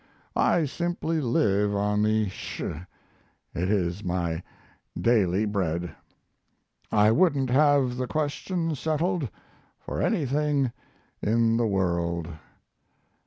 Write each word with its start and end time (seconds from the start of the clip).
I 0.35 0.65
simply 0.65 1.21
live 1.21 1.75
on 1.75 2.01
the 2.01 2.27
Sch.; 2.27 2.59
it 2.61 2.87
is 3.53 4.03
my 4.03 4.41
daily 4.99 5.45
bread. 5.45 5.93
I 6.91 7.11
wouldn't 7.11 7.51
have 7.51 7.97
the 7.97 8.07
question 8.07 8.73
settled 8.73 9.29
for 9.79 10.01
anything 10.01 10.71
in 11.21 11.57
the 11.57 11.67
world. 11.67 12.29